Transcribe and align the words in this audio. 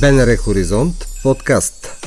БНР 0.00 0.36
Хоризонт 0.36 1.08
подкаст. 1.22 2.04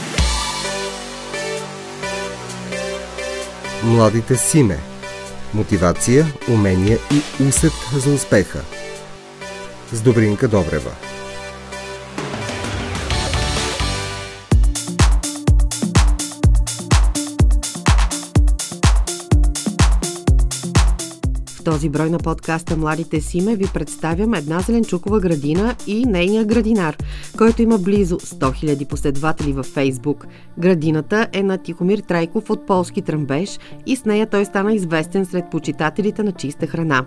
Младите 3.83 4.35
Симе 4.35 4.79
Мотивация, 5.53 6.27
умения 6.47 6.99
и 7.11 7.43
усет 7.43 7.73
за 7.93 8.09
успеха. 8.09 8.59
С 9.91 10.01
Добринка 10.01 10.47
Добрева 10.47 10.91
този 21.69 21.89
брой 21.89 22.09
на 22.09 22.17
подкаста 22.17 22.77
Младите 22.77 23.21
Симе 23.21 23.55
ви 23.55 23.65
представям 23.73 24.33
една 24.33 24.59
зеленчукова 24.59 25.19
градина 25.19 25.75
и 25.87 26.05
нейния 26.05 26.45
градинар, 26.45 26.97
който 27.37 27.61
има 27.61 27.77
близо 27.77 28.19
100 28.19 28.65
000 28.65 28.87
последователи 28.87 29.53
във 29.53 29.65
Фейсбук. 29.65 30.27
Градината 30.59 31.27
е 31.33 31.43
на 31.43 31.57
Тихомир 31.57 31.99
Трайков 31.99 32.49
от 32.49 32.67
Полски 32.67 33.01
тръмбеж 33.01 33.59
и 33.85 33.95
с 33.95 34.05
нея 34.05 34.29
той 34.29 34.45
стана 34.45 34.73
известен 34.73 35.25
сред 35.25 35.45
почитателите 35.51 36.23
на 36.23 36.31
чиста 36.31 36.67
храна. 36.67 37.05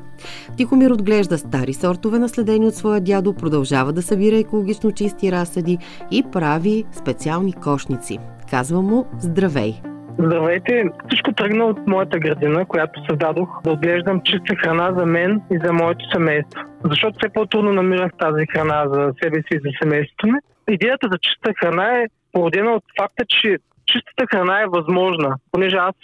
Тихомир 0.57 0.91
отглежда 0.91 1.39
стари 1.39 1.75
сортове, 1.75 2.19
наследени 2.19 2.67
от 2.67 2.75
своя 2.75 3.01
дядо, 3.01 3.33
продължава 3.33 3.93
да 3.93 4.03
събира 4.03 4.39
екологично 4.39 4.93
чисти 4.93 5.33
разсъди 5.33 5.79
и 6.11 6.23
прави 6.33 6.85
специални 6.99 7.53
кошници. 7.53 8.19
Казва 8.51 8.83
му 8.83 9.07
здравей! 9.21 9.92
Здравейте! 10.19 10.85
Всичко 11.09 11.33
тръгна 11.33 11.65
от 11.65 11.87
моята 11.87 12.19
градина, 12.19 12.67
която 12.67 13.01
създадох 13.11 13.63
да 13.63 13.71
отглеждам 13.71 14.21
чиста 14.25 14.57
храна 14.57 14.93
за 14.99 15.07
мен 15.07 15.43
и 15.53 15.59
за 15.65 15.73
моето 15.73 16.05
семейство. 16.13 16.61
Защото 16.85 17.19
все 17.19 17.29
по-трудно 17.29 17.73
намирах 17.73 18.11
тази 18.19 18.47
храна 18.53 18.85
за 18.89 19.13
себе 19.23 19.37
си 19.37 19.49
и 19.53 19.61
за 19.65 19.71
семейството 19.83 20.27
ми. 20.27 20.39
Идеята 20.69 21.09
за 21.13 21.19
чиста 21.19 21.53
храна 21.61 21.99
е 21.99 22.07
породена 22.33 22.71
от 22.71 22.85
факта, 22.99 23.25
че 23.29 23.59
чистата 23.87 24.27
храна 24.31 24.61
е 24.61 24.67
възможна, 24.67 25.37
понеже 25.53 25.77
аз 25.77 25.95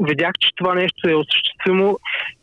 видях, 0.00 0.32
че 0.40 0.50
това 0.56 0.74
нещо 0.74 1.08
е 1.08 1.14
осъществимо 1.14 1.98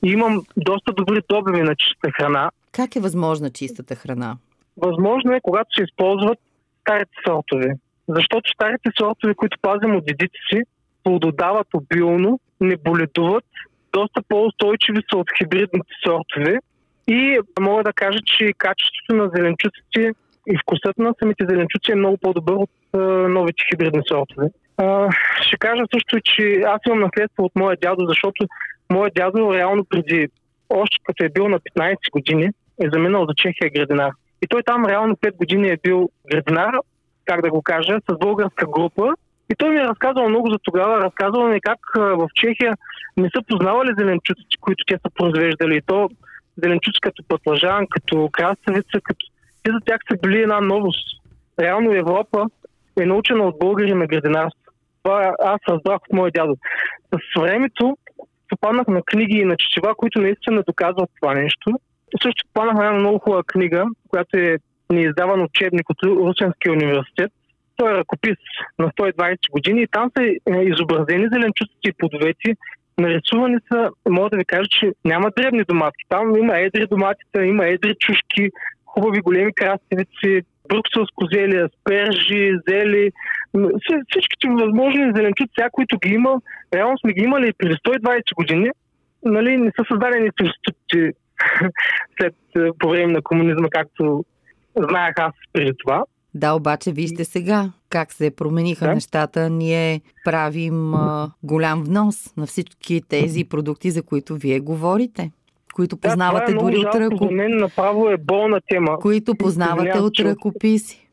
и 0.05 0.11
имам 0.11 0.41
доста 0.57 0.93
добри 0.93 1.21
добиви 1.29 1.61
на 1.61 1.75
чиста 1.75 2.11
храна. 2.11 2.51
Как 2.71 2.95
е 2.95 2.99
възможна 2.99 3.49
чистата 3.49 3.95
храна? 3.95 4.37
Възможно 4.77 5.33
е, 5.33 5.39
когато 5.43 5.69
се 5.77 5.83
използват 5.83 6.39
старите 6.81 7.11
сортове. 7.27 7.75
Защото 8.07 8.51
старите 8.55 8.89
сортове, 8.99 9.33
които 9.35 9.57
пазим 9.61 9.95
от 9.95 10.05
дедите 10.05 10.39
си, 10.49 10.61
плододават 11.03 11.67
обилно, 11.73 12.39
не 12.61 12.77
боледуват, 12.77 13.45
доста 13.93 14.21
по-устойчиви 14.27 15.01
са 15.11 15.17
от 15.17 15.27
хибридните 15.37 15.93
сортове 16.05 16.59
и 17.07 17.39
мога 17.59 17.83
да 17.83 17.93
кажа, 17.93 18.19
че 18.25 18.53
качеството 18.57 19.15
на 19.15 19.29
зеленчуците 19.35 20.13
и 20.47 20.57
вкусът 20.61 20.97
на 20.97 21.13
самите 21.19 21.45
зеленчуци 21.49 21.91
е 21.91 21.95
много 21.95 22.17
по-добър 22.17 22.53
от 22.53 22.69
а, 22.93 22.97
новите 23.27 23.63
хибридни 23.71 24.01
сортове. 24.07 24.47
А, 24.77 25.09
ще 25.41 25.57
кажа 25.57 25.83
също, 25.93 26.19
че 26.23 26.61
аз 26.65 26.79
имам 26.87 26.99
наследство 26.99 27.43
от 27.43 27.55
моя 27.55 27.77
дядо, 27.81 28.05
защото 28.07 28.45
моят 28.91 29.13
дядо 29.13 29.53
реално 29.53 29.85
преди, 29.85 30.27
още 30.69 30.97
като 31.03 31.23
е 31.23 31.29
бил 31.29 31.47
на 31.47 31.59
15 31.59 31.95
години, 32.11 32.49
е 32.83 32.89
заминал 32.93 33.25
за 33.25 33.33
Чехия 33.35 33.69
градинар. 33.75 34.11
И 34.41 34.47
той 34.47 34.63
там 34.63 34.85
реално 34.85 35.15
5 35.15 35.35
години 35.35 35.69
е 35.69 35.77
бил 35.83 36.09
градинар, 36.31 36.73
как 37.25 37.41
да 37.41 37.49
го 37.49 37.61
кажа, 37.61 37.99
с 38.11 38.17
българска 38.17 38.65
група 38.65 39.13
и 39.51 39.55
той 39.57 39.69
ми 39.69 39.77
е 39.77 39.87
разказвал 39.87 40.29
много 40.29 40.51
за 40.51 40.57
тогава, 40.63 40.97
разказвал 40.97 41.47
ми 41.47 41.61
как 41.61 41.79
в 41.95 42.27
Чехия 42.35 42.73
не 43.17 43.29
са 43.35 43.41
познавали 43.47 43.91
зеленчуците, 43.97 44.57
които 44.61 44.83
те 44.87 44.93
са 44.93 45.09
произвеждали. 45.15 45.75
И 45.75 45.81
то 45.81 46.09
зеленчуци 46.63 47.01
като 47.01 47.23
пътлажан, 47.27 47.87
като 47.89 48.29
краставица, 48.31 49.01
като... 49.03 49.25
Те 49.63 49.71
за 49.71 49.79
тях 49.85 49.99
са 50.11 50.17
били 50.21 50.41
една 50.41 50.61
новост. 50.61 51.21
Реално 51.59 51.93
Европа 51.93 52.45
е 53.01 53.05
научена 53.05 53.43
от 53.43 53.59
българи 53.59 53.93
на 53.93 54.07
градинарство. 54.07 54.71
Това 55.03 55.33
аз 55.39 55.59
разбрах 55.69 55.95
от 55.95 56.13
моя 56.13 56.31
дядо. 56.31 56.57
С 57.13 57.41
времето 57.41 57.97
попаднах 58.49 58.87
на 58.87 59.01
книги 59.01 59.37
и 59.37 59.45
на 59.45 59.55
четива, 59.57 59.95
които 59.95 60.21
наистина 60.21 60.63
доказват 60.67 61.09
това 61.21 61.33
нещо. 61.33 61.71
Също 62.23 62.47
попаднах 62.53 62.75
на 62.75 62.85
една 62.85 62.99
много 62.99 63.19
хубава 63.19 63.43
книга, 63.43 63.85
която 64.09 64.37
е 64.37 64.57
неиздаван 64.89 65.41
учебник 65.41 65.89
от 65.89 65.97
Русенския 66.03 66.73
университет 66.73 67.31
той 67.75 67.91
е 67.91 67.97
ръкопис 67.97 68.37
на 68.79 68.89
120 68.89 69.51
години 69.51 69.81
и 69.81 69.87
там 69.87 70.11
са 70.17 70.23
е, 70.23 70.63
изобразени 70.63 71.27
зеленчуците 71.33 71.89
и 71.89 71.93
плодовете. 71.97 72.55
Нарисувани 72.97 73.57
са, 73.71 73.89
мога 74.09 74.29
да 74.29 74.37
ви 74.37 74.45
кажа, 74.45 74.67
че 74.69 74.91
няма 75.05 75.31
дребни 75.37 75.63
доматки. 75.63 76.03
Там 76.09 76.35
има 76.35 76.59
едри 76.59 76.87
доматита, 76.87 77.45
има 77.45 77.65
едри 77.65 77.95
чушки, 77.99 78.49
хубави 78.85 79.21
големи 79.21 79.53
краставици, 79.53 80.41
брукселско 80.69 81.25
зели, 81.33 81.57
аспержи, 81.57 82.51
зели, 82.67 83.11
всичките 84.09 84.47
възможни 84.47 85.11
зеленчуци, 85.15 85.61
които 85.71 85.97
ги 85.97 86.13
има, 86.13 86.41
реално 86.73 86.97
сме 86.97 87.13
ги 87.13 87.23
имали 87.23 87.53
преди 87.57 87.73
120 87.73 88.35
години, 88.35 88.69
нали, 89.25 89.57
не 89.57 89.71
са 89.79 89.85
създадени 89.91 90.29
институти 90.41 91.11
след 92.17 92.35
е, 92.57 92.69
по 92.79 92.89
време 92.89 93.13
на 93.13 93.21
комунизма, 93.21 93.67
както 93.69 94.25
знаех 94.75 95.13
аз 95.17 95.33
преди 95.53 95.71
това. 95.77 96.03
Да, 96.35 96.53
обаче 96.53 96.91
вижте 96.91 97.25
сега 97.25 97.71
как 97.89 98.11
се 98.11 98.35
промениха 98.35 98.85
да? 98.85 98.93
нещата. 98.93 99.49
Ние 99.49 100.01
правим 100.25 100.93
а, 100.93 101.31
голям 101.43 101.83
внос 101.83 102.37
на 102.37 102.45
всички 102.45 103.01
тези 103.09 103.43
продукти, 103.43 103.91
за 103.91 104.03
които 104.03 104.35
вие 104.35 104.59
говорите 104.59 105.31
които 105.73 105.97
познавате 105.97 106.51
да, 106.51 106.57
е 106.57 106.61
дори 106.61 106.77
от 106.77 106.95
ръко. 106.95 107.25
За 107.25 107.31
мен 107.31 107.57
направо 107.57 108.09
е 108.09 108.17
болна 108.17 108.61
тема. 108.67 108.99
Които 108.99 109.35
познавате 109.35 109.99
от 109.99 110.19
ръкописи. 110.19 111.07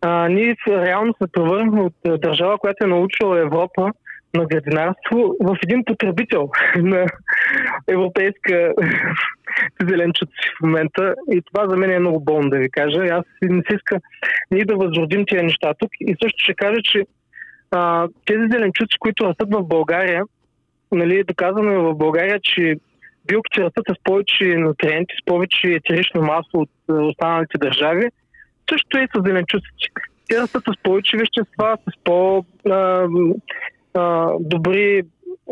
А, 0.00 0.28
ние 0.28 0.56
реално 0.68 1.14
се 1.22 1.32
превърнахме 1.32 1.82
от 1.82 2.20
държава, 2.20 2.58
която 2.58 2.84
е 2.84 2.88
научила 2.88 3.40
Европа 3.40 3.92
на 4.34 4.46
градинарство 4.46 5.34
в 5.40 5.56
един 5.62 5.84
потребител 5.84 6.50
на 6.76 7.06
европейска 7.88 8.74
зеленчуци 9.88 10.50
в 10.58 10.62
момента. 10.62 11.14
И 11.32 11.42
това 11.42 11.68
за 11.68 11.76
мен 11.76 11.90
е 11.90 11.98
много 11.98 12.20
болно 12.20 12.50
да 12.50 12.58
ви 12.58 12.70
кажа. 12.70 13.00
Аз 13.10 13.24
не 13.42 13.62
се 13.70 13.76
иска 13.76 14.00
ние 14.50 14.64
да 14.64 14.76
възродим 14.76 15.24
тези 15.26 15.42
неща 15.42 15.74
тук. 15.78 15.90
И 16.00 16.16
също 16.22 16.38
ще 16.38 16.54
кажа, 16.54 16.80
че 16.84 17.02
а, 17.70 18.08
тези 18.26 18.42
зеленчуци, 18.52 18.98
които 18.98 19.24
растат 19.24 19.48
в 19.54 19.62
България, 19.62 20.22
нали, 20.92 21.24
доказано 21.24 21.72
е 21.72 21.78
в 21.78 21.94
България, 21.94 22.40
че 22.42 22.76
билките 23.26 23.62
растат 23.62 23.84
с 23.88 24.04
повече 24.04 24.44
нутриенти, 24.44 25.14
с 25.22 25.24
повече 25.24 25.68
етерично 25.68 26.22
масло 26.22 26.60
от 26.60 26.70
останалите 26.88 27.58
държави. 27.58 28.08
Също 28.70 28.98
и 28.98 29.08
с 29.16 29.22
зеленчуците. 29.26 29.88
Те 30.28 30.40
растат 30.40 30.62
с 30.64 30.82
повече 30.82 31.16
вещества, 31.16 31.78
с 31.90 32.04
по- 32.04 32.44
добри 34.40 35.02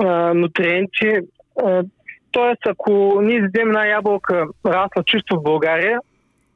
а, 0.01 0.35
нутриенти. 0.35 1.19
А, 1.65 1.83
тоест, 2.31 2.67
ако 2.67 3.21
ние 3.23 3.37
изядем 3.37 3.69
една 3.69 3.87
ябълка 3.87 4.47
расла 4.67 5.03
чисто 5.07 5.37
в 5.37 5.43
България 5.43 6.01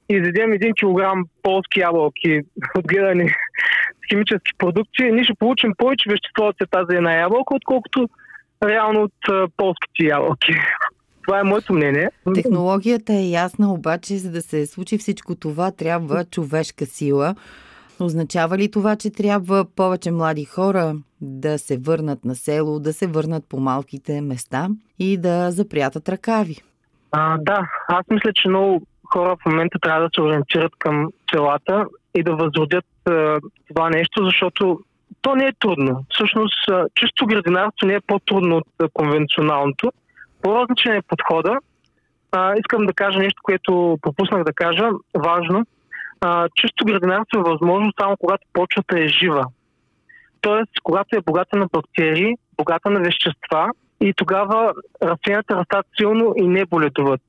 и 0.08 0.14
изядем 0.14 0.52
един 0.52 0.72
килограм 0.74 1.24
полски 1.42 1.80
ябълки, 1.80 2.40
отгледани 2.78 3.28
с 3.28 4.08
химически 4.08 4.52
продукти, 4.58 5.12
ние 5.12 5.24
ще 5.24 5.34
получим 5.34 5.72
повече 5.78 6.10
вещество 6.10 6.44
от 6.44 6.70
тази 6.70 6.96
една 6.96 7.14
ябълка, 7.14 7.54
отколкото 7.54 8.08
реално 8.64 9.02
от 9.02 9.28
а, 9.28 9.48
полските 9.56 10.04
ябълки. 10.04 10.52
Това 11.22 11.40
е 11.40 11.44
моето 11.44 11.72
мнение. 11.72 12.10
Технологията 12.34 13.12
е 13.12 13.30
ясна, 13.30 13.72
обаче 13.72 14.16
за 14.16 14.30
да 14.30 14.42
се 14.42 14.66
случи 14.66 14.98
всичко 14.98 15.34
това, 15.34 15.70
трябва 15.70 16.24
човешка 16.24 16.86
сила. 16.86 17.34
Означава 18.00 18.58
ли 18.58 18.70
това, 18.70 18.96
че 18.96 19.10
трябва 19.10 19.64
повече 19.76 20.10
млади 20.10 20.44
хора 20.44 20.94
да 21.20 21.58
се 21.58 21.78
върнат 21.78 22.24
на 22.24 22.34
село, 22.34 22.80
да 22.80 22.92
се 22.92 23.06
върнат 23.06 23.44
по 23.48 23.60
малките 23.60 24.20
места 24.20 24.68
и 24.98 25.18
да 25.18 25.50
запрятат 25.50 26.08
ръкави? 26.08 26.56
А, 27.12 27.38
да, 27.38 27.68
аз 27.88 28.06
мисля, 28.10 28.32
че 28.34 28.48
много 28.48 28.82
хора 29.12 29.36
в 29.36 29.46
момента 29.46 29.78
трябва 29.78 30.02
да 30.02 30.10
се 30.14 30.20
ориентират 30.20 30.72
към 30.78 31.08
селата 31.34 31.86
и 32.14 32.22
да 32.22 32.36
възродят 32.36 32.86
а, 33.08 33.40
това 33.68 33.90
нещо, 33.90 34.24
защото 34.24 34.80
то 35.22 35.34
не 35.34 35.44
е 35.44 35.52
трудно. 35.60 36.04
Всъщност, 36.10 36.70
чисто 36.94 37.26
градинарство 37.26 37.86
не 37.86 37.94
е 37.94 38.00
по-трудно 38.00 38.56
от 38.56 38.92
конвенционалното. 38.92 39.92
По-различен 40.42 40.92
е 40.92 41.02
подхода. 41.02 41.58
А, 42.32 42.54
искам 42.58 42.86
да 42.86 42.92
кажа 42.92 43.18
нещо, 43.18 43.40
което 43.42 43.98
пропуснах 44.02 44.44
да 44.44 44.52
кажа, 44.52 44.88
важно– 45.14 45.64
чисто 46.54 46.84
градинарство 46.84 47.40
е 47.40 47.50
възможно 47.50 47.92
само 48.00 48.16
когато 48.16 48.46
почвата 48.52 49.00
е 49.00 49.08
жива. 49.08 49.44
Тоест, 50.40 50.70
когато 50.82 51.16
е 51.16 51.20
богата 51.20 51.56
на 51.56 51.66
бактерии, 51.72 52.34
богата 52.56 52.90
на 52.90 53.00
вещества 53.00 53.70
и 54.00 54.12
тогава 54.16 54.72
растенията 55.02 55.56
растат 55.56 55.86
силно 56.00 56.34
и 56.36 56.48
не 56.48 56.64
боледуват. 56.64 57.20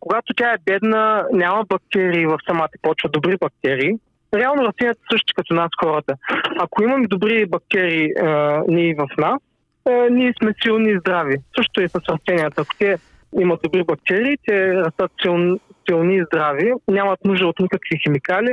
Когато 0.00 0.34
тя 0.34 0.52
е 0.52 0.58
бедна, 0.64 1.26
няма 1.32 1.64
бактерии 1.64 2.26
в 2.26 2.38
самата 2.46 2.68
почва, 2.82 3.08
добри 3.08 3.36
бактерии. 3.36 3.92
Реално 4.34 4.66
растенията 4.66 5.00
също 5.12 5.32
като 5.36 5.54
нас 5.54 5.70
хората. 5.84 6.14
Ако 6.60 6.82
имаме 6.82 7.06
добри 7.06 7.46
бактерии 7.46 8.08
а, 8.22 8.62
ние 8.68 8.94
в 8.94 9.06
нас, 9.18 9.42
а, 9.88 9.90
ние 10.10 10.34
сме 10.42 10.54
силни 10.62 10.90
и 10.90 10.98
здрави. 10.98 11.36
Също 11.56 11.82
и 11.82 11.88
с 11.88 11.94
растенията. 11.94 12.62
Ако 12.62 12.76
те 12.78 12.98
имат 13.40 13.60
добри 13.62 13.84
бактерии, 13.84 14.36
те 14.46 14.74
растат 14.74 15.12
силни, 15.22 15.60
силни 15.88 16.16
и 16.16 16.24
здрави, 16.24 16.72
нямат 16.88 17.24
нужда 17.24 17.46
от 17.46 17.58
никакви 17.60 17.98
химикали, 18.02 18.52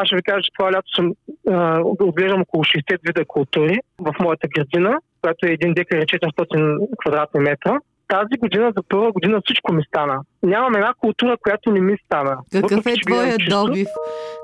Аз 0.00 0.06
ще 0.06 0.16
ви 0.16 0.22
кажа, 0.22 0.42
че 0.42 0.50
това 0.58 0.72
лято 0.72 0.94
съм 0.96 1.12
а, 1.50 1.80
отглеждам 1.84 2.40
около 2.40 2.64
60 2.64 2.98
вида 3.06 3.24
култури 3.24 3.78
в 3.98 4.14
моята 4.20 4.48
градина, 4.48 4.98
която 5.22 5.46
е 5.46 5.50
1 5.50 5.74
декар 5.74 5.96
и 5.98 6.06
400 6.06 6.86
квадратни 7.00 7.40
метра. 7.40 7.78
Тази 8.08 8.38
година 8.38 8.72
за 8.76 8.82
първа 8.88 9.12
година 9.12 9.40
всичко 9.44 9.72
ми 9.72 9.82
стана. 9.88 10.20
Нямам 10.42 10.74
една 10.74 10.94
култура, 10.98 11.36
която 11.42 11.70
не 11.70 11.80
ми 11.80 11.96
стана. 12.04 12.36
Какъв 12.52 12.86
е 12.86 12.94
твоя 13.06 13.36
добив? 13.50 13.88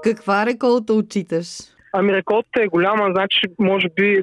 Каква 0.03 0.47
реколта 0.47 0.95
отчиташ? 0.95 1.49
Ами 1.93 2.13
реколта 2.13 2.63
е 2.63 2.67
голяма, 2.67 3.09
значи 3.15 3.41
може 3.59 3.89
би 3.97 4.23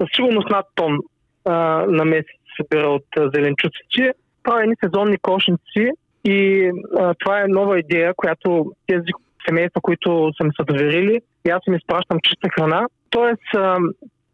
със 0.00 0.08
сигурност 0.16 0.50
над 0.50 0.66
тон 0.74 0.98
а, 1.44 1.52
на 1.88 2.04
месец 2.04 2.26
събира 2.56 2.88
от 2.88 3.06
а, 3.18 3.30
зеленчуците. 3.34 4.12
Това 4.42 4.60
е 4.60 4.62
едни 4.62 4.74
сезонни 4.84 5.18
кошници 5.18 5.90
и 6.24 6.70
а, 6.98 7.14
това 7.14 7.40
е 7.40 7.48
нова 7.48 7.78
идея, 7.78 8.14
която 8.16 8.72
тези 8.86 9.12
семейства, 9.48 9.80
които 9.80 10.30
са 10.36 10.44
ми 10.44 10.50
доверили 10.66 11.20
и 11.46 11.50
аз 11.50 11.60
им 11.68 11.74
изпращам 11.74 12.18
чиста 12.22 12.48
храна. 12.48 12.86
Тоест, 13.10 13.48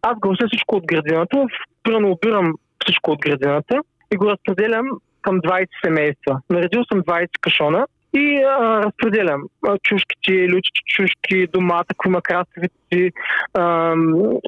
аз 0.02 0.18
глася 0.18 0.46
всичко 0.46 0.76
от 0.76 0.86
градината, 0.86 1.46
примерно 1.82 2.10
обирам 2.10 2.54
всичко 2.84 3.10
от 3.10 3.20
градината 3.20 3.80
и 4.12 4.16
го 4.16 4.30
разпределям 4.30 4.86
към 5.22 5.40
20 5.40 5.66
семейства. 5.84 6.40
Наредил 6.50 6.84
съм 6.84 7.02
20 7.02 7.28
кашона 7.40 7.86
и 8.14 8.42
а, 8.42 8.82
разпределям 8.82 9.42
чушките, 9.82 10.32
лючите 10.32 10.80
чушки, 10.86 11.46
домата, 11.52 11.86
ако 11.90 12.08
има 12.08 12.22
краставици, 12.22 13.12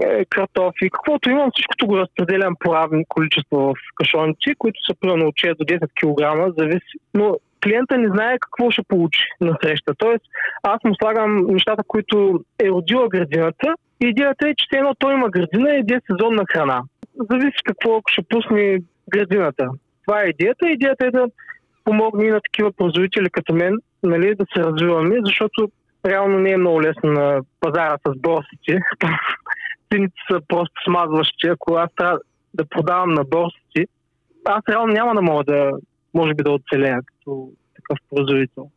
е, 0.05 0.25
картофи, 0.25 0.91
каквото 0.91 1.31
имам, 1.31 1.51
всичкото 1.55 1.87
го 1.87 1.99
разпределям 1.99 2.55
по 2.61 2.75
равни 2.75 3.05
количество 3.09 3.59
в 3.59 3.75
кашоници, 3.95 4.55
които 4.59 4.81
са 4.87 4.95
примерно 5.01 5.27
от 5.27 5.35
6 5.35 5.57
до 5.57 5.65
10 5.65 5.81
кг, 5.81 6.55
зависи. 6.59 6.99
Но 7.15 7.37
клиента 7.67 7.99
не 7.99 8.09
знае 8.09 8.39
какво 8.39 8.71
ще 8.71 8.83
получи 8.89 9.21
на 9.41 9.57
среща. 9.63 9.95
Тоест, 9.99 10.25
аз 10.63 10.85
му 10.85 10.95
слагам 10.95 11.47
нещата, 11.47 11.83
които 11.89 12.41
е 12.65 12.69
родила 12.69 13.09
градината 13.09 13.75
идеята 14.01 14.49
е, 14.49 14.55
че 14.57 14.77
едно 14.77 14.95
той 14.99 15.15
има 15.15 15.29
градина 15.29 15.71
и 15.71 15.81
иде 15.81 16.01
сезонна 16.11 16.45
храна. 16.53 16.83
Зависи 17.31 17.59
какво 17.65 18.01
ще 18.11 18.23
пусне 18.23 18.79
градината. 19.09 19.69
Това 20.07 20.23
е 20.23 20.29
идеята. 20.29 20.69
Идеята 20.69 21.07
е 21.07 21.11
да 21.11 21.27
помогне 21.85 22.25
и 22.25 22.31
на 22.31 22.41
такива 22.41 22.73
производители 22.73 23.31
като 23.31 23.55
мен 23.55 23.79
нали, 24.03 24.35
да 24.35 24.45
се 24.55 24.65
развиваме, 24.65 25.17
защото 25.25 25.71
реално 26.07 26.39
не 26.39 26.51
е 26.51 26.57
много 26.57 26.83
лесно 26.83 27.13
на 27.13 27.41
пазара 27.61 27.99
с 28.07 28.19
борсите. 28.19 28.81
Цените 29.93 30.15
са 30.31 30.41
просто 30.49 30.75
смазващи. 30.85 31.49
Ако 31.49 31.75
аз 31.75 31.91
трябва 31.97 32.19
да 32.55 32.65
продавам 32.65 33.15
на 33.15 33.25
борсите, 33.25 33.87
аз 34.45 34.63
реално 34.69 34.93
няма 34.93 35.15
да 35.15 35.23
мога 35.23 35.45
да, 35.45 35.71
може 36.17 36.35
би 36.35 36.43
да 36.43 36.51
оцелея 36.51 37.01
като 37.07 37.51
такъв 37.77 37.99
производител. 38.11 38.71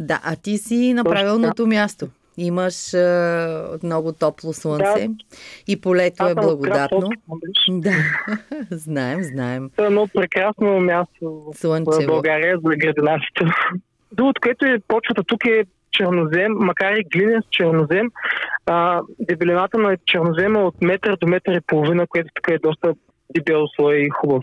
Да, 0.00 0.20
а 0.24 0.36
ти 0.36 0.58
си 0.58 0.92
на 0.94 1.04
правилното 1.04 1.66
място. 1.66 2.08
Имаш 2.38 2.94
а, 2.94 3.78
много 3.82 4.12
топло 4.12 4.52
слънце 4.52 5.08
да. 5.08 5.14
и 5.68 5.80
полето 5.80 6.26
е 6.26 6.34
благодатно. 6.34 7.10
Да, 7.70 7.92
знаем, 8.70 9.22
знаем. 9.22 9.70
Това 9.76 9.86
е 9.86 9.90
много 9.90 10.08
прекрасно 10.14 10.80
място 10.80 11.52
Слънчево. 11.54 12.02
в 12.02 12.06
България 12.06 12.58
за 12.64 12.76
градинарството. 12.76 13.44
Другото, 14.12 14.40
което 14.40 14.66
е 14.66 14.78
почвата 14.88 15.22
тук 15.24 15.46
е 15.46 15.64
чернозем, 15.92 16.52
макар 16.52 16.92
и 16.92 17.04
глинен 17.04 17.42
с 17.42 17.46
чернозем. 17.50 18.10
А, 18.66 19.00
дебелината 19.20 19.78
на 19.78 19.96
чернозема 20.06 20.60
е 20.60 20.62
от 20.62 20.82
метър 20.82 21.16
до 21.16 21.26
метър 21.26 21.54
и 21.54 21.60
половина, 21.60 22.06
което 22.06 22.28
така 22.34 22.54
е 22.54 22.58
доста 22.58 22.94
дебел 23.34 23.66
слой 23.76 23.96
и 23.96 24.10
хубав. 24.10 24.42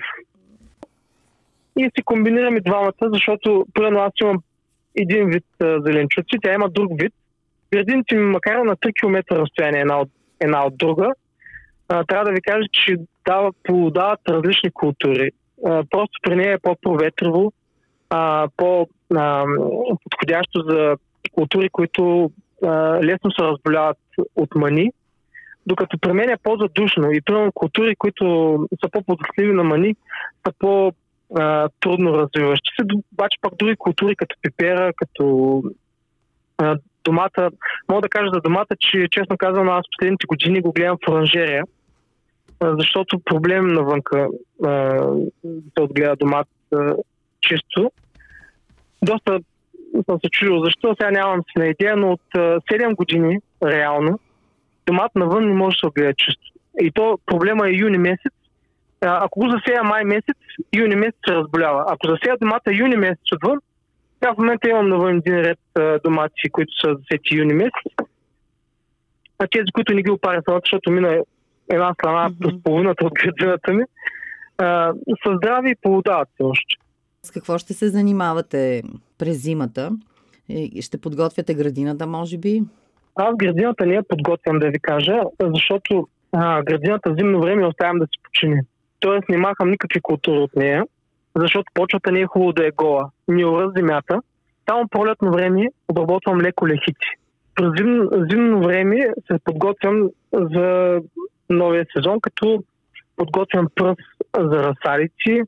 И 1.77 1.89
си 1.97 2.03
комбинираме 2.05 2.59
двамата, 2.59 2.93
защото 3.01 3.65
примерно 3.73 3.99
аз 3.99 4.11
имам 4.21 4.37
един 4.95 5.29
вид 5.29 5.45
а, 5.61 5.81
зеленчуци, 5.81 6.37
тя 6.43 6.53
има 6.53 6.69
друг 6.69 6.91
вид. 7.01 7.13
Градините 7.71 8.15
ми, 8.15 8.25
макар 8.25 8.57
на 8.57 8.75
3 8.75 8.99
км 8.99 9.21
разстояние 9.31 9.81
една 9.81 9.99
от, 9.99 10.09
една 10.39 10.65
от 10.65 10.77
друга, 10.77 11.13
а, 11.89 12.03
трябва 12.03 12.25
да 12.25 12.31
ви 12.31 12.41
кажа, 12.41 12.67
че 12.71 12.95
дава, 13.27 13.51
плодават 13.63 14.19
различни 14.29 14.71
култури. 14.71 15.31
А, 15.65 15.83
просто 15.89 16.19
при 16.23 16.35
нея 16.35 16.53
е 16.53 16.59
по-проветрово, 16.59 17.53
по-подходящо 18.57 20.59
за 20.69 20.95
култури, 21.31 21.69
които 21.69 22.31
а, 22.65 22.69
лесно 23.03 23.31
се 23.31 23.43
разболяват 23.43 23.97
от 24.35 24.55
мани, 24.55 24.91
докато 25.65 25.97
при 25.97 26.13
мен 26.13 26.29
е 26.29 26.37
по-задушно 26.43 27.11
и 27.11 27.21
примерно 27.21 27.51
култури, 27.51 27.95
които 27.95 28.25
са 28.83 28.89
по-податливи 28.91 29.53
на 29.53 29.63
мани, 29.63 29.95
са 30.47 30.53
по- 30.59 30.93
трудно 31.79 32.13
развиващи 32.13 32.69
се, 32.75 32.85
обаче 33.13 33.37
пак 33.41 33.53
други 33.55 33.75
култури, 33.77 34.15
като 34.15 34.35
пипера, 34.41 34.93
като 34.95 35.63
а, 36.57 36.77
домата. 37.03 37.49
Мога 37.89 38.01
да 38.01 38.09
кажа 38.09 38.29
за 38.33 38.41
домата, 38.41 38.75
че 38.79 39.07
честно 39.11 39.37
казвам, 39.37 39.69
аз 39.69 39.85
последните 39.91 40.27
години 40.27 40.61
го 40.61 40.71
гледам 40.71 40.97
в 40.97 41.11
оранжерия, 41.11 41.63
защото 42.61 43.19
проблем 43.19 43.67
навънка 43.67 44.27
се 45.43 45.81
отгледа 45.81 46.15
домат 46.15 46.47
чисто. 47.41 47.91
Доста 49.01 49.39
съм 50.05 50.19
се 50.25 50.29
чудил 50.31 50.63
защо, 50.63 50.95
сега 50.99 51.11
нямам 51.11 51.41
си 51.41 51.59
на 51.59 51.65
идея, 51.65 51.97
но 51.97 52.11
от 52.11 52.21
7 52.35 52.95
години 52.95 53.39
реално 53.63 54.19
домат 54.85 55.15
навън 55.15 55.47
не 55.47 55.53
може 55.53 55.75
да 55.75 55.79
се 55.79 55.87
отгледа 55.87 56.13
чисто. 56.17 56.43
И 56.81 56.91
то 56.91 57.19
проблема 57.25 57.67
е 57.67 57.73
юни 57.73 57.97
месец. 57.97 58.33
Ако 59.01 59.39
го 59.39 59.49
засея 59.49 59.83
май 59.83 60.03
месец, 60.03 60.37
юни 60.75 60.95
месец 60.95 61.15
се 61.27 61.35
разболява. 61.35 61.85
Ако 61.87 62.07
засея 62.07 62.37
домата 62.41 62.73
юни 62.73 62.95
месец 62.95 63.31
отвън, 63.35 63.59
сега 64.19 64.33
в 64.33 64.37
момента 64.37 64.69
имам 64.69 64.89
навън 64.89 65.17
един 65.17 65.39
ред 65.39 65.59
домати, 66.03 66.49
които 66.51 66.71
са 66.79 66.95
засети 66.95 67.35
юни 67.35 67.53
месец. 67.53 68.07
А 69.39 69.47
тези, 69.51 69.71
които 69.73 69.93
не 69.93 70.03
ги 70.03 70.11
опарят, 70.11 70.45
защото 70.65 70.91
мина 70.91 71.23
една 71.69 71.93
страна 71.93 72.29
mm-hmm. 72.29 72.59
с 72.59 72.63
половината 72.63 73.05
от 73.05 73.13
градината 73.13 73.73
ми, 73.73 73.83
са 75.23 75.37
здрави 75.37 75.71
и 75.71 75.75
полудават 75.81 76.29
се 76.37 76.43
още. 76.43 76.75
С 77.23 77.31
какво 77.31 77.57
ще 77.57 77.73
се 77.73 77.89
занимавате 77.89 78.83
през 79.17 79.43
зимата? 79.43 79.91
Ще 80.81 81.01
подготвяте 81.01 81.53
градината, 81.53 82.07
може 82.07 82.37
би? 82.37 82.61
Аз 83.15 83.35
градината 83.35 83.85
не 83.85 83.93
я 83.93 84.03
подготвям 84.03 84.59
да 84.59 84.69
ви 84.69 84.79
кажа, 84.79 85.21
защото 85.39 86.07
а, 86.31 86.63
градината 86.63 87.15
зимно 87.17 87.41
време 87.41 87.67
оставям 87.67 87.99
да 87.99 88.05
се 88.05 88.23
почини. 88.23 88.61
Тоест 88.99 89.29
не 89.29 89.37
махам 89.37 89.69
никакви 89.69 90.01
култури 90.01 90.37
от 90.37 90.55
нея, 90.55 90.83
защото 91.35 91.71
почвата 91.73 92.11
не 92.11 92.19
е 92.19 92.25
хубаво 92.25 92.53
да 92.53 92.67
е 92.67 92.71
гола. 92.71 93.09
Не 93.27 93.45
ура 93.45 93.71
земята. 93.77 94.21
Само 94.69 94.87
пролетно 94.87 95.31
време 95.31 95.67
обработвам 95.87 96.41
леко 96.41 96.67
лехици. 96.67 97.09
През 97.55 97.69
зим, 97.77 98.09
зимно 98.31 98.63
време 98.63 99.07
се 99.31 99.39
подготвям 99.43 100.09
за 100.33 100.99
новия 101.49 101.85
сезон, 101.95 102.21
като 102.21 102.63
подготвям 103.15 103.67
пръст 103.75 104.01
за 104.37 104.63
разсадици, 104.63 105.41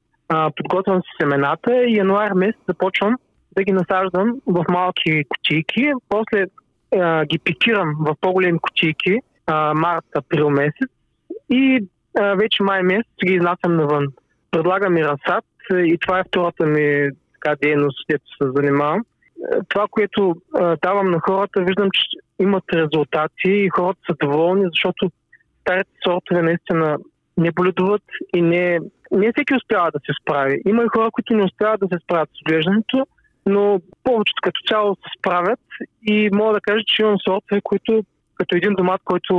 подготвям 0.56 1.02
си 1.02 1.10
семената 1.22 1.84
и 1.84 1.98
януар 1.98 2.34
месец 2.34 2.62
започвам 2.68 3.16
да 3.58 3.64
ги 3.64 3.72
насаждам 3.72 4.42
в 4.46 4.66
малки 4.70 5.24
кутийки. 5.30 5.92
После 6.10 6.46
а, 6.98 7.26
ги 7.26 7.40
пикирам 7.40 7.96
в 8.00 8.16
по-големи 8.22 8.60
кутийки 8.60 9.18
март, 9.76 10.06
април 10.16 10.50
месец 10.50 10.90
и 11.50 11.88
вече 12.36 12.64
май 12.64 12.84
месец 12.84 13.08
ги 13.26 13.34
изнасям 13.34 13.76
навън. 13.76 14.08
Предлагам 14.52 14.98
и 14.98 15.06
разсад 15.06 15.46
и 15.74 15.98
това 16.02 16.20
е 16.20 16.24
втората 16.28 16.66
ми 16.66 17.10
така, 17.34 17.56
дейност, 17.62 18.08
където 18.08 18.26
се 18.26 18.52
занимавам. 18.56 19.02
Това, 19.68 19.86
което 19.92 20.36
а, 20.56 20.78
давам 20.84 21.12
на 21.12 21.20
хората, 21.20 21.64
виждам, 21.64 21.90
че 21.94 22.02
имат 22.40 22.64
резултати 22.74 23.50
и 23.50 23.70
хората 23.70 24.00
са 24.10 24.16
доволни, 24.20 24.64
защото 24.64 25.12
старите 25.62 25.92
сортове 26.04 26.42
наистина 26.42 26.98
не 27.38 27.52
боледуват 27.52 28.04
и 28.36 28.42
не, 28.42 28.80
не 29.12 29.32
всеки 29.32 29.56
успява 29.56 29.92
да 29.92 30.00
се 30.00 30.12
справи. 30.22 30.62
Има 30.68 30.84
и 30.84 30.94
хора, 30.96 31.10
които 31.12 31.34
не 31.34 31.44
успяват 31.44 31.80
да 31.80 31.88
се 31.88 32.04
справят 32.04 32.30
с 32.30 32.42
отглеждането, 32.42 33.08
но 33.46 33.82
повечето 34.04 34.42
като 34.44 34.62
цяло 34.68 34.96
се 34.96 35.10
справят 35.20 35.60
и 36.04 36.30
мога 36.34 36.54
да 36.54 36.62
кажа, 36.62 36.84
че 36.88 37.02
имам 37.02 37.18
сортове, 37.28 37.62
които 37.64 38.04
като 38.40 38.56
един 38.56 38.74
домат, 38.74 39.02
който 39.06 39.34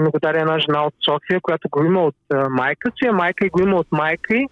ми 0.00 0.08
го 0.10 0.18
даде 0.22 0.38
една 0.38 0.58
жена 0.58 0.86
от 0.86 0.94
София, 1.04 1.40
която 1.40 1.68
го 1.68 1.84
има 1.84 2.02
от 2.02 2.16
а, 2.34 2.48
майка 2.48 2.90
си, 2.90 3.08
а 3.08 3.12
майка 3.12 3.46
и 3.46 3.50
го 3.50 3.62
има 3.62 3.76
от 3.76 3.92
майка 3.92 4.34
и, 4.34 4.46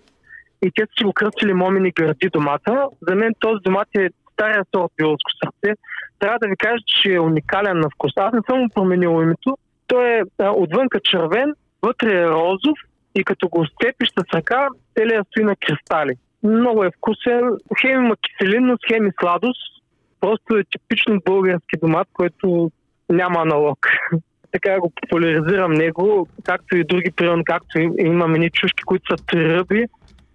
и 0.62 0.71
те 0.75 0.83
си 0.99 1.05
го 1.05 1.12
кръстили 1.12 1.53
момини 1.53 1.91
гради 1.91 2.29
домата. 2.33 2.87
За 3.09 3.14
мен 3.14 3.33
този 3.41 3.62
домат 3.64 3.88
е 3.95 4.09
стария 4.33 4.64
сорт 4.75 4.93
билско 4.97 5.31
сърце. 5.45 5.76
Трябва 6.19 6.38
да 6.38 6.49
ви 6.49 6.57
кажа, 6.57 6.83
че 6.87 7.14
е 7.14 7.21
уникален 7.21 7.81
на 7.81 7.88
вкус. 7.95 8.12
Аз 8.17 8.33
не 8.33 8.41
съм 8.50 8.59
му 8.59 8.69
променил 8.75 9.23
името. 9.23 9.57
Той 9.87 10.05
е 10.09 10.23
а, 10.38 10.50
отвънка 10.50 11.00
червен, 11.05 11.53
вътре 11.83 12.21
е 12.21 12.29
розов 12.29 12.79
и 13.14 13.25
като 13.25 13.49
го 13.49 13.67
степиш 13.67 14.09
с 14.09 14.35
ръка, 14.35 14.69
целият 14.99 15.26
стои 15.26 15.45
на 15.45 15.57
кристали. 15.57 16.14
Много 16.43 16.85
е 16.85 16.91
вкусен. 16.97 17.43
Хем 17.81 18.05
има 18.05 18.17
киселинност, 18.17 18.87
хем 18.88 19.07
и 19.07 19.11
сладост. 19.21 19.83
Просто 20.21 20.57
е 20.57 20.64
типично 20.64 21.21
български 21.25 21.76
домат, 21.83 22.09
който 22.12 22.71
няма 23.08 23.40
аналог. 23.40 23.78
така 24.54 24.80
го 24.80 24.92
популяризирам 25.02 25.73
него, 25.73 26.28
както 26.44 26.76
и 26.76 26.84
други, 26.84 27.11
примерно, 27.16 27.44
както 27.44 27.78
имаме 27.99 28.38
ни 28.38 28.50
чушки, 28.50 28.82
които 28.87 29.16
са 29.16 29.26
три 29.26 29.54
ръби, 29.54 29.84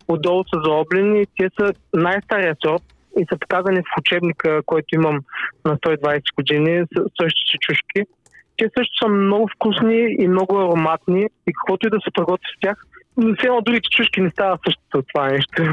отдолу 0.08 0.44
са 0.44 0.62
заоблени. 0.66 1.26
Те 1.38 1.50
са 1.60 1.74
най-стария 1.94 2.56
сорт 2.66 2.84
и 3.20 3.26
са 3.32 3.38
показани 3.40 3.82
в 3.82 4.00
учебника, 4.00 4.62
който 4.66 4.96
имам 4.96 5.20
на 5.66 5.78
120 5.78 6.22
години, 6.36 6.84
същите 7.22 7.58
чушки. 7.62 8.12
Те 8.58 8.70
също 8.78 8.94
са 9.04 9.08
много 9.08 9.50
вкусни 9.56 10.16
и 10.20 10.28
много 10.28 10.58
ароматни 10.58 11.22
и 11.48 11.54
каквото 11.54 11.88
и 11.88 11.90
да 11.90 11.98
се 12.04 12.12
приготви 12.14 12.48
с 12.58 12.60
тях, 12.62 12.78
но 13.18 13.36
все 13.36 13.48
едно 13.48 13.62
другите 13.62 13.90
чушки 13.90 14.22
не 14.22 14.30
става 14.30 14.58
същото 14.66 14.98
от 14.98 15.06
това 15.14 15.28
нещо. 15.28 15.64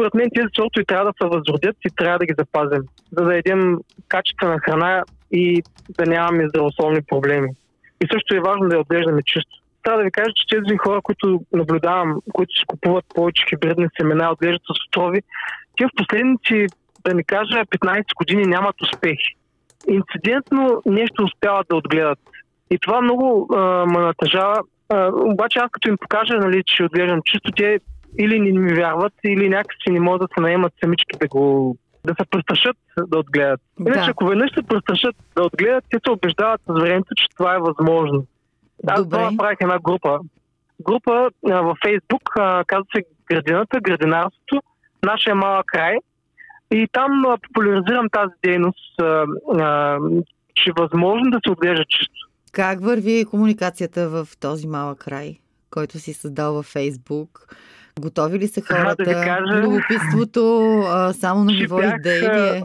Според 0.00 0.14
мен 0.14 0.30
тези 0.34 0.48
сортове 0.56 0.84
трябва 0.84 1.04
да 1.04 1.12
се 1.22 1.28
възродят 1.28 1.76
и 1.84 1.90
трябва 1.96 2.18
да 2.18 2.26
ги 2.26 2.34
запазим, 2.38 2.82
за 3.12 3.24
да 3.24 3.36
едем 3.36 3.78
качествена 4.08 4.58
храна 4.58 5.02
и 5.32 5.62
да 5.98 6.06
нямаме 6.06 6.48
здравословни 6.48 7.00
проблеми. 7.08 7.48
И 8.04 8.06
също 8.12 8.34
е 8.34 8.40
важно 8.40 8.68
да 8.68 8.74
я 8.74 8.80
отглеждаме 8.80 9.22
чисто. 9.24 9.50
Трябва 9.82 9.98
да 9.98 10.04
ви 10.04 10.10
кажа, 10.10 10.32
че 10.36 10.56
тези 10.56 10.76
хора, 10.76 11.00
които 11.02 11.40
наблюдавам, 11.52 12.16
които 12.32 12.54
си 12.58 12.64
купуват 12.66 13.04
повече 13.14 13.44
хибридни 13.48 13.86
семена, 14.00 14.32
отглеждат 14.32 14.62
с 14.62 14.70
острови, 14.70 15.22
те 15.76 15.84
в 15.84 15.90
последните, 15.96 16.66
да 17.04 17.14
не 17.14 17.22
кажа, 17.24 17.64
15 17.64 18.04
години 18.16 18.42
нямат 18.42 18.82
успехи. 18.82 19.36
Инцидентно 19.88 20.82
нещо 20.86 21.24
успяват 21.24 21.66
да 21.70 21.76
отгледат. 21.76 22.18
И 22.70 22.78
това 22.78 23.00
много 23.00 23.48
а, 23.54 23.86
ме 23.86 23.98
натъжава. 23.98 24.62
А, 24.88 25.10
обаче 25.14 25.58
аз 25.58 25.70
като 25.70 25.88
им 25.88 25.96
покажа, 26.00 26.34
нали, 26.34 26.62
че 26.66 26.84
отглеждам 26.84 27.20
чисто, 27.24 27.52
те 27.52 27.78
или 28.18 28.40
не 28.40 28.58
ми 28.58 28.74
вярват, 28.74 29.12
или 29.24 29.48
някакси 29.48 29.90
не 29.90 30.00
могат 30.00 30.20
да 30.20 30.28
се 30.34 30.40
наемат 30.40 30.72
самички 30.80 31.18
да 31.20 31.28
го 31.28 31.76
да 32.04 32.14
се 32.20 32.26
престрашат 32.30 32.76
да 33.06 33.18
отгледат. 33.18 33.60
Иначе, 33.80 34.00
да. 34.00 34.10
ако 34.10 34.26
веднъж 34.26 34.50
се 34.54 34.62
престрашат 34.62 35.16
да 35.36 35.42
отгледат, 35.42 35.84
те 35.90 35.98
се 36.06 36.10
убеждават 36.10 36.60
с 36.60 36.72
времето, 36.72 37.14
че 37.16 37.26
това 37.36 37.54
е 37.54 37.58
възможно. 37.58 38.26
Аз 38.86 39.04
това 39.04 39.30
правих 39.38 39.58
една 39.60 39.78
група. 39.78 40.18
Група 40.80 41.30
а, 41.50 41.60
във 41.60 41.78
Фейсбук, 41.84 42.30
а, 42.38 42.64
казва 42.66 42.84
се 42.96 43.04
Градината, 43.30 43.80
Градинарството, 43.80 44.62
нашия 45.02 45.34
малък 45.34 45.66
край. 45.66 45.96
И 46.70 46.88
там 46.92 47.24
а, 47.26 47.38
популяризирам 47.38 48.08
тази 48.12 48.32
дейност, 48.44 49.00
а, 49.00 49.24
а, 49.58 49.98
че 50.54 50.70
е 50.70 50.72
възможно 50.76 51.30
да 51.30 51.40
се 51.46 51.50
отглежда 51.50 51.84
чисто. 51.88 52.28
Как 52.52 52.80
върви 52.80 53.24
комуникацията 53.30 54.08
в 54.08 54.28
този 54.40 54.66
малък 54.66 54.98
край, 54.98 55.38
който 55.70 55.98
си 55.98 56.12
създал 56.12 56.54
във 56.54 56.66
Фейсбук? 56.66 57.46
Готови 58.00 58.38
ли 58.38 58.48
са 58.48 58.60
хората? 58.60 59.04
Да 59.04 59.12
кажа, 59.12 59.62
Любопитството 59.62 60.70
а, 60.86 61.12
само 61.12 61.44
на 61.44 61.52
ниво 61.52 61.80
идеи 61.80 62.20
ли 62.20 62.56
е? 62.56 62.62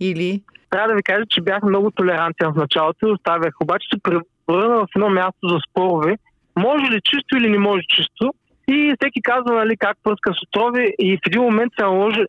Или? 0.00 0.42
Трябва 0.70 0.88
да 0.88 0.94
ви 0.94 1.02
кажа, 1.02 1.24
че 1.28 1.40
бях 1.40 1.62
много 1.62 1.90
толерантен 1.90 2.52
в 2.52 2.56
началото 2.56 3.06
и 3.06 3.12
оставях. 3.12 3.54
Обаче 3.62 3.88
се 3.94 4.00
превърна 4.02 4.76
в 4.76 4.86
едно 4.96 5.08
място 5.10 5.48
за 5.48 5.58
спорове. 5.70 6.16
Може 6.56 6.84
ли 6.84 7.00
чисто 7.04 7.36
или 7.36 7.50
не 7.50 7.58
може 7.58 7.82
чисто? 7.88 8.34
И 8.68 8.94
всеки 9.00 9.22
казва, 9.22 9.54
нали, 9.54 9.76
как 9.76 9.96
пръска 10.02 10.32
с 10.32 10.42
отрови 10.42 10.94
и 10.98 11.16
в 11.16 11.26
един 11.26 11.42
момент 11.42 11.72
се 11.78 11.84
наложи, 11.84 12.20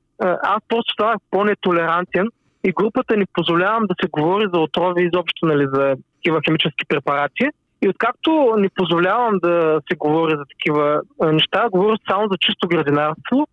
аз 0.44 0.60
просто 0.68 0.94
ставах 0.94 1.18
по-нетолерантен 1.32 2.28
и 2.64 2.72
групата 2.72 3.18
ни 3.18 3.26
позволявам 3.34 3.84
да 3.88 3.96
се 4.02 4.10
говори 4.12 4.46
за 4.54 4.60
отрови 4.60 5.04
изобщо, 5.04 5.46
нали, 5.46 5.66
за 5.74 5.96
такива 6.16 6.40
химически 6.46 6.86
препарати. 6.88 7.50
И 7.82 7.90
откакто 7.90 8.56
не 8.58 8.70
позволявам 8.70 9.40
да 9.44 9.82
се 9.92 9.96
говори 9.96 10.32
за 10.32 10.44
такива 10.50 11.02
неща, 11.22 11.68
говоря 11.72 11.98
само 12.10 12.28
за 12.32 12.38
чисто 12.40 12.68
градинарство, 12.68 13.48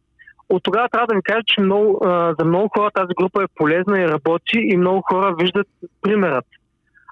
от 0.48 0.62
тогава 0.62 0.88
трябва 0.88 1.06
да 1.06 1.14
ви 1.14 1.22
кажа, 1.22 1.42
че 1.46 1.60
много, 1.60 1.98
за 2.38 2.44
много 2.44 2.68
хора 2.68 2.90
тази 2.90 3.14
група 3.16 3.42
е 3.42 3.54
полезна 3.54 4.00
и 4.00 4.08
работи 4.08 4.58
и 4.58 4.76
много 4.76 5.02
хора 5.10 5.34
виждат 5.38 5.66
примерът. 6.02 6.44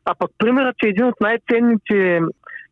А 0.05 0.15
пък 0.15 0.31
примерът 0.39 0.77
е 0.85 0.89
един 0.89 1.05
от 1.05 1.21
най-ценните, 1.21 2.21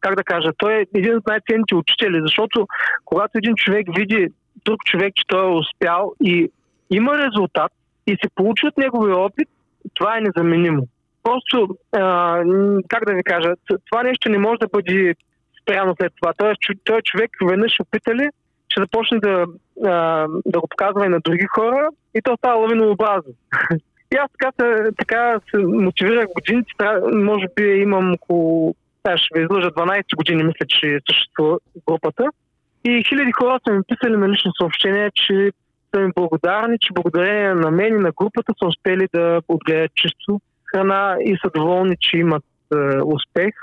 как 0.01 0.15
да 0.15 0.25
кажа, 0.25 0.51
той 0.59 0.75
е 0.75 0.87
един 0.95 1.17
от 1.17 1.27
най-ценните 1.27 1.75
учители, 1.75 2.21
защото 2.23 2.67
когато 3.05 3.31
един 3.35 3.55
човек 3.55 3.87
види 3.97 4.29
друг 4.65 4.85
човек, 4.85 5.15
че 5.15 5.25
той 5.27 5.45
е 5.45 5.59
успял 5.59 6.13
и 6.23 6.51
има 6.91 7.19
резултат 7.19 7.73
и 8.07 8.17
се 8.23 8.29
получи 8.35 8.67
от 8.67 8.77
неговия 8.77 9.17
опит, 9.17 9.49
това 9.95 10.17
е 10.17 10.21
незаменимо 10.21 10.87
просто, 11.29 11.77
а, 11.93 12.37
как 12.89 13.05
да 13.07 13.15
ви 13.15 13.23
кажа, 13.23 13.55
това 13.91 14.03
нещо 14.03 14.31
не 14.31 14.39
може 14.39 14.59
да 14.59 14.69
бъде 14.73 15.15
спряно 15.63 15.95
след 16.01 16.13
това. 16.21 16.33
Той, 16.37 16.55
той 16.85 17.03
човек 17.03 17.31
веднъж 17.51 17.73
опита 17.81 18.15
ли, 18.15 18.29
ще 18.69 18.83
започне 18.83 19.19
да, 19.19 19.47
а, 19.85 20.27
да 20.47 20.61
го 20.61 20.69
показва 20.69 21.07
и 21.07 21.09
на 21.09 21.21
други 21.21 21.47
хора 21.55 21.89
и 22.15 22.23
то 22.23 22.37
става 22.37 22.61
лавинообразно. 22.61 23.33
И 24.15 24.17
аз 24.17 24.31
така 24.39 24.53
така 24.99 25.41
се 25.51 25.59
мотивирах 25.59 26.27
годините, 26.35 26.71
може 27.15 27.47
би 27.57 27.63
имам 27.63 28.13
около, 28.15 28.75
аз 29.05 29.21
ще 29.21 29.39
ви 29.39 29.45
излъжа 29.45 29.71
12 29.71 30.17
години, 30.17 30.43
мисля, 30.43 30.67
че 30.69 30.99
съществува 31.11 31.59
групата. 31.89 32.25
И 32.85 33.05
хиляди 33.09 33.33
хора 33.33 33.61
са 33.67 33.75
ми 33.75 33.81
писали 33.89 34.17
на 34.17 34.29
лични 34.29 34.51
съобщения, 34.61 35.11
че 35.15 35.51
са 35.95 36.01
ми 36.01 36.13
благодарни, 36.17 36.77
че 36.81 36.93
благодарение 36.93 37.55
на 37.55 37.71
мен 37.71 37.97
и 37.97 38.01
на 38.01 38.13
групата 38.13 38.53
са 38.59 38.69
успели 38.69 39.09
да 39.15 39.41
отгледат 39.49 39.91
чисто 39.95 40.41
храна 40.75 41.17
и 41.25 41.39
са 41.45 41.51
доволни, 41.55 41.97
че 42.01 42.17
имат 42.17 42.45
е, 42.73 42.77
успех. 43.05 43.55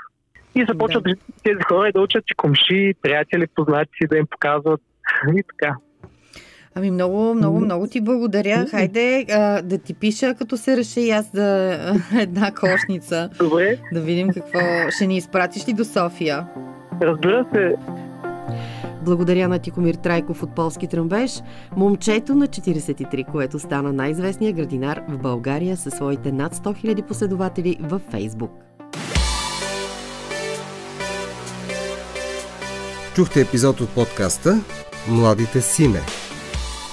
И 0.54 0.64
започват 0.68 1.04
да. 1.04 1.14
тези 1.44 1.62
хора 1.68 1.92
да 1.94 2.00
учат 2.00 2.24
и 2.30 2.34
комши, 2.34 2.94
приятели, 3.02 3.46
познати, 3.54 4.06
да 4.10 4.16
им 4.16 4.26
показват 4.30 4.80
и 5.36 5.42
така. 5.42 5.76
Ами 6.78 6.90
много, 6.90 7.34
много, 7.34 7.60
много 7.60 7.86
ти 7.86 8.00
благодаря. 8.00 8.66
Хайде 8.70 9.26
а, 9.32 9.62
да 9.62 9.78
ти 9.78 9.94
пиша, 9.94 10.34
като 10.38 10.56
се 10.56 10.76
реши 10.76 11.00
и 11.00 11.10
аз 11.10 11.32
да 11.32 11.78
една 12.20 12.54
кошница. 12.54 13.30
Добре. 13.38 13.78
Да 13.92 14.00
видим 14.00 14.28
какво 14.28 14.58
ще 14.90 15.06
ни 15.06 15.16
изпратиш 15.16 15.68
ли 15.68 15.72
до 15.72 15.84
София. 15.84 16.46
Разбира 17.02 17.46
се. 17.54 17.74
Благодаря 19.06 19.48
на 19.48 19.58
Тихомир 19.58 19.94
Трайков 19.94 20.42
от 20.42 20.54
Полски 20.54 20.86
тръмбеж, 20.86 21.42
момчето 21.76 22.34
на 22.34 22.46
43, 22.46 23.32
което 23.32 23.58
стана 23.58 23.92
най-известният 23.92 24.56
градинар 24.56 25.02
в 25.08 25.18
България 25.18 25.76
със 25.76 25.94
своите 25.94 26.32
над 26.32 26.54
100 26.54 26.84
000 26.84 27.06
последователи 27.06 27.76
във 27.80 28.02
Фейсбук. 28.10 28.50
Чухте 33.14 33.40
епизод 33.40 33.80
от 33.80 33.88
подкаста 33.88 34.60
Младите 35.08 35.60
Симе. 35.60 36.00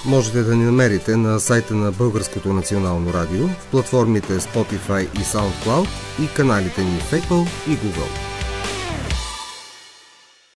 Можете 0.06 0.42
да 0.42 0.56
ни 0.56 0.64
намерите 0.64 1.16
на 1.16 1.40
сайта 1.40 1.74
на 1.74 1.92
Българското 1.92 2.52
национално 2.52 3.12
радио, 3.12 3.46
в 3.46 3.68
платформите 3.70 4.32
Spotify 4.32 5.02
и 5.02 5.24
SoundCloud 5.24 5.88
и 6.24 6.34
каналите 6.36 6.84
ни 6.84 6.98
в 6.98 7.12
Apple 7.12 7.48
и 7.68 7.76
Google. 7.76 8.33